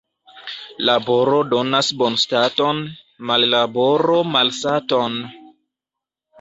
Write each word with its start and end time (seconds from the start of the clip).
Laboro 0.87 1.41
donas 1.51 1.91
bonstaton, 1.99 2.81
mallaboro 3.33 4.19
malsaton. 4.33 5.23